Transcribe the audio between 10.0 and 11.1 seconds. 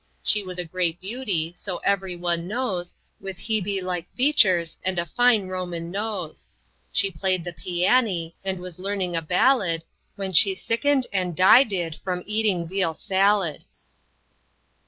When she sickened